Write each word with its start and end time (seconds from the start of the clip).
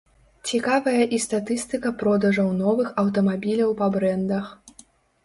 Цікавая 0.51 1.01
і 1.17 1.19
статыстыка 1.25 1.91
продажаў 2.03 2.49
новых 2.63 2.89
аўтамабіляў 3.05 3.75
па 3.83 3.91
брэндах. 3.97 4.49